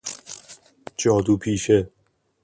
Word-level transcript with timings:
جادو 0.97 1.37
پیشه 1.37 1.89